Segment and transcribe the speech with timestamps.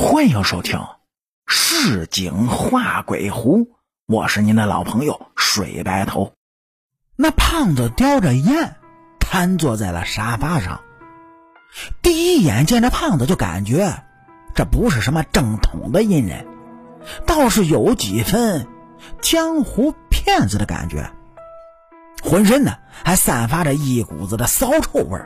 [0.00, 0.78] 欢迎收听
[1.48, 3.64] 《市井画鬼狐》，
[4.06, 6.34] 我是您的老朋友水白头。
[7.16, 8.76] 那胖子叼着烟，
[9.18, 10.82] 瘫坐在了沙发上。
[12.00, 14.04] 第一眼见这胖子，就感觉
[14.54, 16.46] 这不是什么正统的阴人，
[17.26, 18.68] 倒是有几分
[19.20, 21.10] 江湖骗子的感觉。
[22.22, 25.20] 浑身呢还散发着一股子的骚臭味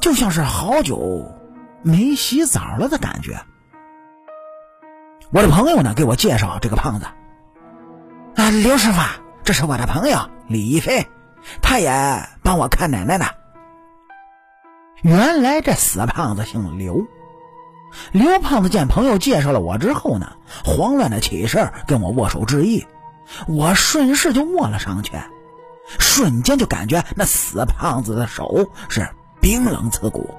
[0.00, 1.34] 就像是好久
[1.82, 3.44] 没洗澡了的感觉。
[5.32, 7.06] 我的朋友呢，给我介绍这个胖子。
[8.36, 9.00] 啊，刘师傅，
[9.42, 11.08] 这是我的朋友李一飞，
[11.60, 11.90] 他也
[12.42, 13.26] 帮我看奶奶的。
[15.02, 17.06] 原来这死胖子姓刘。
[18.12, 20.32] 刘胖子见朋友介绍了我之后呢，
[20.64, 22.86] 慌乱的起身跟我握手致意。
[23.48, 25.12] 我顺势就握了上去，
[25.98, 29.08] 瞬间就感觉那死胖子的手是
[29.40, 30.34] 冰冷刺骨。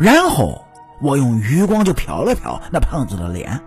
[0.00, 0.64] 然后。
[1.00, 3.60] 我用余光就瞟了瞟那胖子的脸，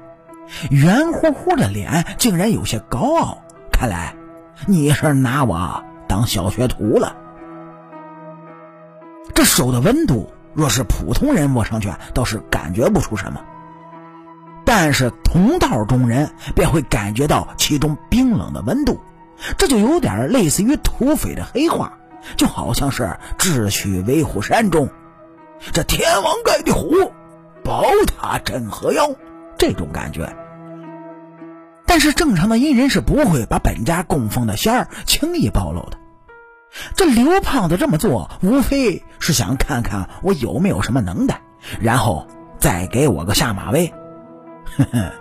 [0.70, 3.38] 圆乎乎的脸竟然有些高傲。
[3.72, 4.16] 看来
[4.68, 7.16] 你是拿我当小学徒了。
[9.34, 13.40] 这手的温度，若是普通人握上去，倒是感觉不出什么；
[14.64, 19.00] 但是同道中人便会感觉到其中冰冷的温度。
[19.58, 21.92] 这就有点类似于土匪的黑话，
[22.38, 24.88] 就好像是智取威虎山中
[25.72, 27.12] 这天王盖地虎。
[27.64, 29.10] 宝塔镇河妖，
[29.58, 30.36] 这种感觉。
[31.86, 35.98] 但是正常的阴人是不会把本家供奉的仙儿轻易暴露的。
[36.96, 41.42] 这刘胖子这么做，无非是想看看我有没有什么能耐，
[41.80, 43.94] 然后再给我个下马威。
[44.78, 45.12] 呵呵，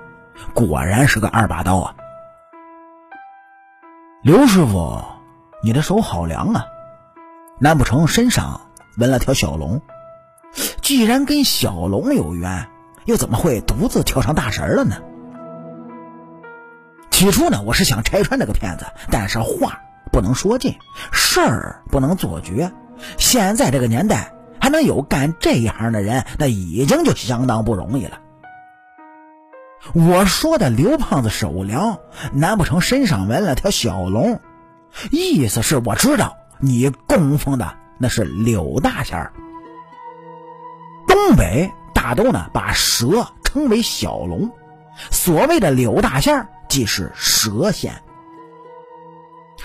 [0.54, 1.94] 果然是个二把刀啊！
[4.22, 5.02] 刘师傅，
[5.62, 6.64] 你的手好凉啊！
[7.58, 8.62] 难不成身上
[8.96, 9.82] 纹了条小龙？
[10.92, 12.68] 既然跟小龙有缘，
[13.06, 14.96] 又怎么会独自跳上大神了呢？
[17.10, 19.80] 起初呢，我是想拆穿这个骗子，但是话
[20.12, 20.76] 不能说尽，
[21.10, 22.70] 事儿不能做绝。
[23.16, 28.20] 现在这个年代，还能有干这一行的人，那已经就相当不容易了。
[29.94, 32.00] 我说的刘胖子手凉，
[32.34, 34.42] 难不成身上纹了条小龙？
[35.10, 39.32] 意思是我知道你供奉的那是柳大仙儿。
[41.22, 44.50] 东北大都呢把蛇称为小龙，
[45.12, 48.02] 所谓的柳大仙儿即是蛇仙。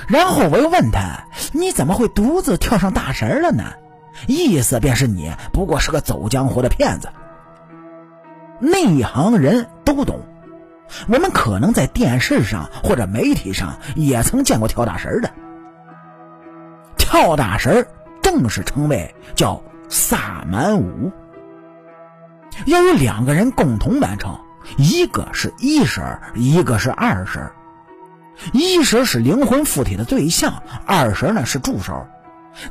[0.08, 3.64] 然后我又问他：“你怎么会独自跳上大神了呢？”
[4.28, 7.10] 意思便是你不过是个走江湖的骗子。
[8.60, 10.22] 内行人都懂，
[11.08, 15.32] 我们可能在电视上或者媒体上也曾见过跳大神的。
[17.00, 17.88] 跳大神
[18.22, 21.12] 正式称谓叫萨满舞。
[22.66, 24.40] 要有两个人共同完成，
[24.78, 27.52] 一个是一神，一个是二神。
[28.54, 32.08] 一神是灵魂附体的对象，二神呢是助手。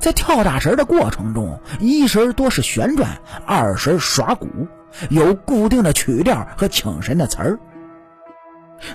[0.01, 4.49] 在跳大神的过程中，一神多是旋转，二神耍鼓，
[5.11, 7.59] 有固定的曲调和请神的词儿。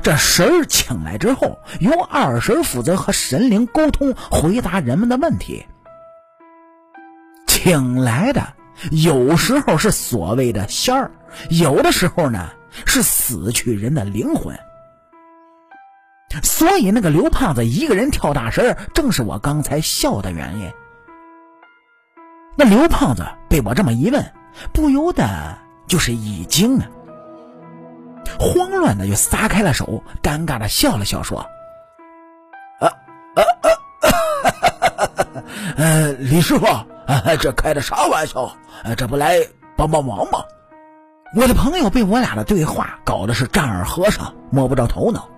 [0.04, 5.66] 这神请来之后，由二神负责和神灵沟通，回答人们的问题。
[7.48, 8.54] 请来的。
[8.90, 11.12] 有时候是所谓的仙儿，
[11.50, 12.50] 有的时候呢
[12.86, 14.58] 是死去人的灵魂。
[16.42, 20.72] 所以那个刘胖子一个人跳大神，正是我刚才笑的原因。
[22.56, 24.34] 那刘胖子被我这么一问，
[24.74, 26.88] 不由得就是一惊啊，
[28.40, 31.40] 慌乱的就撒开了手，尴尬的笑了笑，说
[32.80, 32.88] ：“啊
[33.36, 35.32] 啊啊，
[35.78, 36.66] 呃，李师傅。”
[37.40, 38.56] 这开的啥玩笑？
[38.98, 39.38] 这不来
[39.76, 40.44] 帮帮忙吗？
[41.34, 45.30] 我的朋友被我俩的对话搞得是丈二和尚摸不着头脑，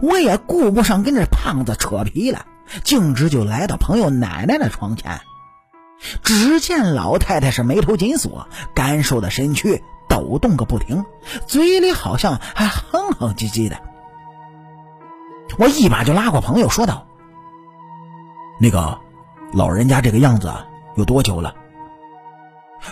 [0.00, 2.46] 我也顾不上跟这胖子扯皮了，
[2.84, 5.20] 径直就来到朋友奶奶的床前。
[6.22, 11.04] 只见老太太是眉头紧锁，干瘦的身躯抖动个不停，
[11.46, 13.76] 嘴里好像还哼哼唧唧的。
[15.58, 17.04] 我一把就拉过朋友，说道
[18.60, 18.98] ：“那个
[19.52, 20.52] 老人家这个样子。”
[20.96, 21.54] 有多久了？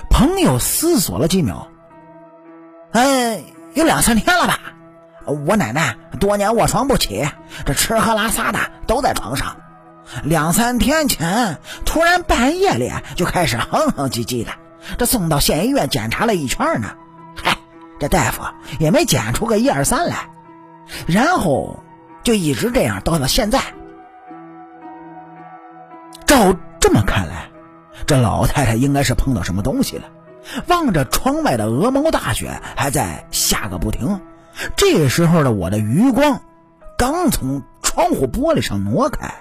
[0.09, 1.69] 朋友思索了几秒，
[2.93, 3.45] 嗯，
[3.75, 4.59] 有两三天了吧。
[5.47, 7.29] 我奶奶多年卧床不起，
[7.67, 9.57] 这吃喝拉撒的都在床上。
[10.25, 14.53] 两三天前，突然半夜里就开始哼哼唧唧的。
[14.97, 16.95] 这送到县医院检查了一圈呢，
[17.37, 17.57] 嗨，
[17.99, 18.43] 这大夫
[18.79, 20.29] 也没检出个一二三来。
[21.07, 21.79] 然后
[22.23, 23.61] 就一直这样到了现在。
[28.11, 28.21] 这。
[28.21, 30.05] 老太太应该是碰到什么东西了，
[30.69, 34.21] 望着窗外的鹅毛大雪还在下个不停。
[34.77, 36.43] 这时候的我的余光
[36.99, 39.33] 刚从窗户玻璃上挪开，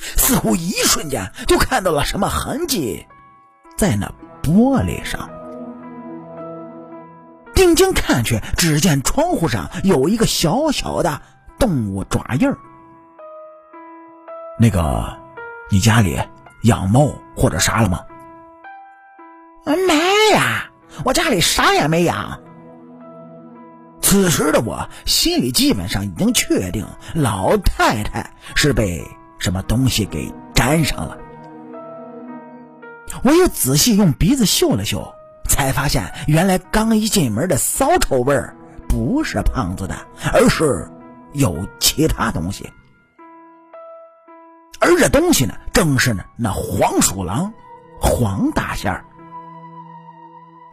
[0.00, 3.06] 似乎一瞬间就看到了什么痕迹
[3.76, 5.30] 在那玻璃上。
[7.54, 11.20] 定睛看去，只见窗户上有一个小小的
[11.60, 12.58] 动物爪印儿。
[14.58, 15.16] 那个，
[15.70, 16.18] 你家里
[16.64, 18.00] 养猫或者啥了吗？
[19.66, 19.94] 没
[20.32, 20.70] 呀，
[21.04, 22.40] 我家里啥也没养。
[24.00, 29.02] 此时的我心里基本上已经确定，老太太是被
[29.38, 31.18] 什么东西给粘上了。
[33.22, 35.14] 我又仔细用鼻子嗅了嗅，
[35.48, 38.56] 才发现原来刚一进门的骚臭味儿
[38.88, 39.94] 不是胖子的，
[40.32, 40.88] 而是
[41.32, 42.70] 有其他东西。
[44.84, 47.54] 而这东西呢，正是呢那黄鼠狼，
[47.98, 49.06] 黄大仙儿。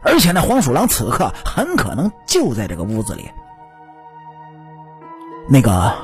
[0.02, 3.30] 而且那黄鼠狼此刻很可能就在这个屋子里。
[5.48, 5.94] 那个，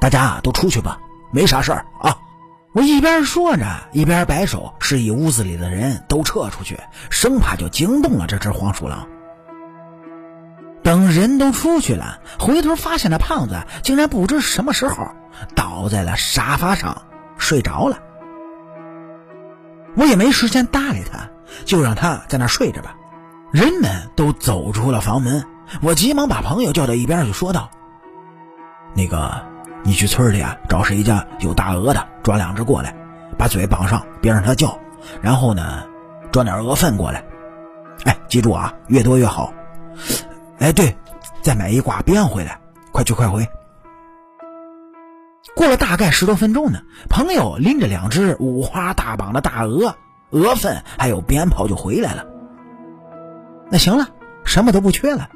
[0.00, 0.98] 大家都出去吧，
[1.30, 2.16] 没啥事儿啊。
[2.72, 6.80] 我一边说着，一边摆手，示意屋子里的人都撤出去，
[7.10, 9.06] 生怕就惊动了这只黄鼠狼。
[10.82, 15.08] 等人都出去了，回头发现那胖子竟然不知什么时候
[15.54, 17.02] 倒在了沙发上。
[17.38, 17.96] 睡着了，
[19.96, 21.26] 我也没时间搭理他，
[21.64, 22.94] 就让他在那睡着吧。
[23.50, 25.42] 人们都走出了房门，
[25.80, 27.70] 我急忙把朋友叫到一边，就说道
[28.92, 29.42] ：“那个，
[29.82, 32.94] 你去村里啊，找谁家有大鹅的，抓两只过来，
[33.38, 34.78] 把嘴绑上，别让它叫。
[35.22, 35.84] 然后呢，
[36.30, 37.24] 装点鹅粪过来。
[38.04, 39.52] 哎，记住啊，越多越好。
[40.58, 40.94] 哎，对，
[41.40, 42.60] 再买一挂鞭回来，
[42.92, 43.48] 快去快回。”
[45.58, 49.96] 过了大概十多分钟呢，朋友拎着两只五花大绑的大鹅、
[50.30, 52.24] 鹅粪还有鞭炮就回来了。
[53.68, 54.06] 那行了，
[54.44, 55.28] 什么都不缺了。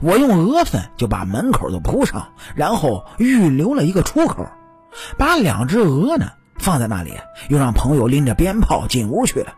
[0.00, 4.46] 我用鹅粪就把门口都铺上，然后预留了一个出口，
[5.18, 7.12] 把两只鹅呢放在那里，
[7.50, 9.52] 又让朋友拎着鞭炮进屋去了。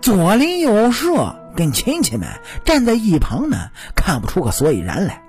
[0.00, 2.28] 左邻右舍跟亲戚们
[2.64, 5.24] 站在一旁呢，看不出个所以然来，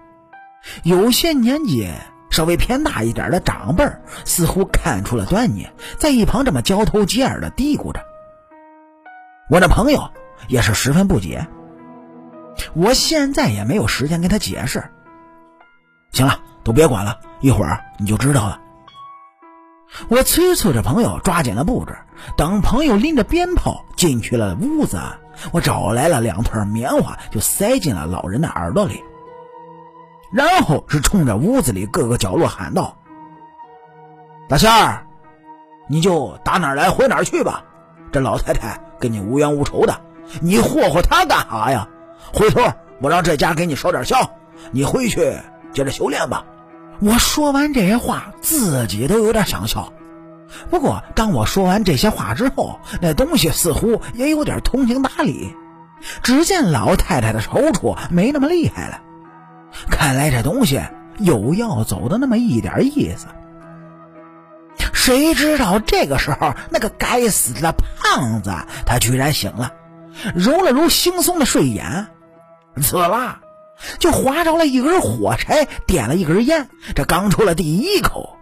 [0.84, 1.92] 有些年纪。
[2.38, 3.84] 稍微偏大一点的长辈
[4.24, 5.68] 似乎看出了端倪，
[5.98, 8.00] 在一旁这么交头接耳的嘀咕着。
[9.50, 10.12] 我的朋友
[10.48, 11.48] 也是十分不解。
[12.76, 14.84] 我现在也没有时间跟他解释。
[16.12, 18.60] 行了，都别管了，一会儿你就知道了。
[20.08, 21.98] 我催促着朋友抓紧了布置。
[22.38, 25.00] 等朋友拎着鞭炮进去了屋子，
[25.52, 29.04] 我找来了两团棉花，就塞进了老人的耳朵里。
[30.32, 32.98] 然后是冲着屋子里各个角落喊道
[34.50, 35.06] ：“大仙儿，
[35.88, 37.64] 你就打哪儿来回哪儿去吧。
[38.12, 40.02] 这老太太跟你无冤无仇的，
[40.42, 41.88] 你霍霍她干啥呀？
[42.34, 42.62] 回头
[43.02, 44.30] 我让这家给你烧点香，
[44.72, 45.38] 你回去
[45.72, 46.46] 接着修炼吧。”
[47.00, 49.94] 我说完这些话，自己都有点想笑。
[50.70, 55.56] 不过当我说完这些话之后，那东西似乎也有点通情达理。
[56.24, 59.02] 只见老太太的抽搐没那么厉害了。
[59.90, 60.82] 看来这东西
[61.18, 63.28] 有要走的那么一点意思。
[64.94, 68.54] 谁知道这个时候，那个该死的胖子
[68.86, 69.72] 他居然醒了，
[70.36, 72.08] 揉了揉惺忪的睡眼，
[72.76, 73.40] 呲啦，
[74.00, 76.68] 就划着了一根火柴，点了一根烟。
[76.94, 78.38] 这刚抽了第一口，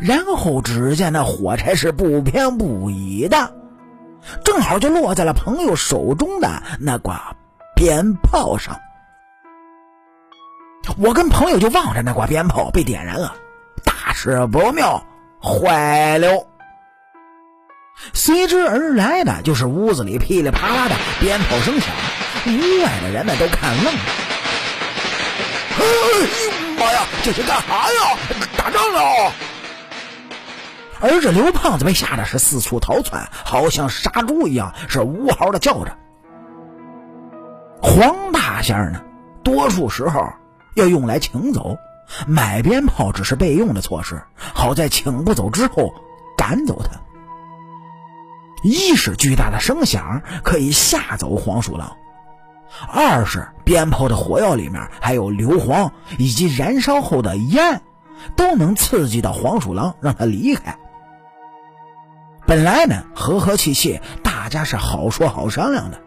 [0.00, 3.52] 然后只见那火柴是不偏不倚的，
[4.42, 7.36] 正好就落在了朋友手中的那挂
[7.74, 8.76] 鞭炮上。
[10.98, 13.34] 我跟朋友就望着那挂鞭炮被点燃了，
[13.84, 15.04] 大事不妙，
[15.42, 16.46] 坏了！
[18.12, 21.88] 随之而来的就是屋子里噼里啪啦的鞭炮声响，
[22.46, 24.00] 屋外的人们都看愣了。
[25.78, 25.84] 哎
[26.44, 28.18] 呦妈呀，这是干啥呀？
[28.56, 29.32] 打仗了！
[31.00, 35.96] 而这刘胖子被吓得是四处逃窜，好像杀猪一样，是呜嚎的叫着。
[37.82, 39.02] 黄大仙呢，
[39.42, 40.32] 多数时候。
[40.76, 41.78] 要用来请走，
[42.26, 44.22] 买鞭炮只是备用的措施。
[44.36, 45.92] 好在请不走之后
[46.36, 47.00] 赶走它。
[48.62, 51.96] 一是巨大的声响可以吓走黄鼠狼，
[52.92, 57.82] 二是鞭炮的火药里面还有硫磺以及燃烧后的烟，
[58.36, 60.78] 都能刺激到黄鼠狼，让它离开。
[62.46, 66.00] 本来呢和和气气，大家是好说好商量的，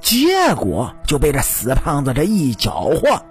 [0.00, 3.24] 结果就被这死胖子这一搅和。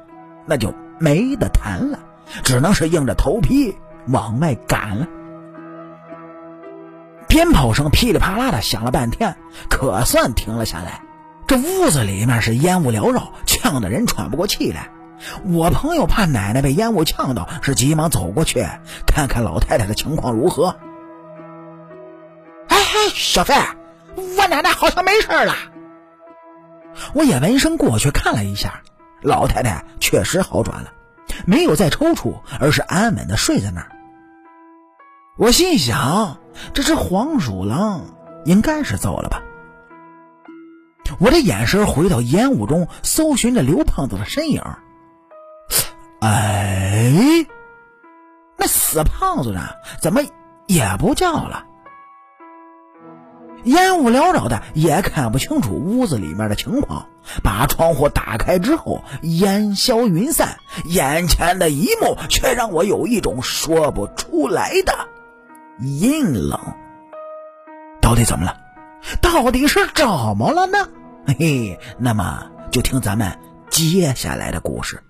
[0.49, 1.99] 那就没得谈了，
[2.43, 3.77] 只能是硬着头皮
[4.07, 5.07] 往外赶了。
[7.27, 9.37] 鞭炮声噼里啪啦的响了半天，
[9.69, 11.03] 可算停了下来。
[11.45, 14.89] 这屋子里面是烟雾缭绕，呛得人喘不过气来。
[15.45, 18.65] 我朋友怕奶奶被烟雾呛到，是急忙走过去
[19.05, 20.75] 看看老太太的情况如何。
[22.67, 23.53] 哎哎，小费，
[24.15, 25.53] 我奶奶好像没事了。
[27.13, 28.81] 我也闻声过去看了一下，
[29.21, 30.91] 老太太确实好转了，
[31.45, 33.91] 没有再抽搐，而是安稳的睡在那儿。
[35.37, 36.37] 我心想，
[36.73, 38.01] 这只黄鼠狼
[38.45, 39.41] 应该是走了吧。
[41.19, 44.61] 我的眼神回到烟雾中，搜寻着刘胖子的身影。
[46.21, 47.45] 哎，
[48.57, 49.69] 那死胖子呢？
[50.01, 50.21] 怎么
[50.67, 51.65] 也不叫了？
[53.63, 57.07] 烟雾缭绕的，也看不清楚屋子里面的情况。
[57.43, 65.07] 把窗户打开之后，烟消云散，眼前的一幕却让我有一种说不出来的
[65.79, 66.59] 阴冷。
[68.01, 68.57] 到底怎么了？
[69.21, 70.89] 到底是怎么了呢？
[71.27, 73.37] 嘿嘿，那么就听咱们
[73.69, 75.03] 接下来的故事。